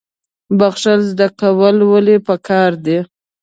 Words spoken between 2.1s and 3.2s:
پکار دي؟